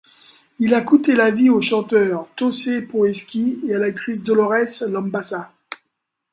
Il 0.57 0.73
a 0.73 0.81
coûté 0.81 1.13
la 1.15 1.29
vie 1.29 1.51
au 1.51 1.61
chanteur 1.61 2.27
Toše 2.35 2.87
Proeski 2.89 3.61
et 3.67 3.75
à 3.75 3.77
l'actrice 3.77 4.23
Dolores 4.23 4.85
Lambaša. 4.89 5.53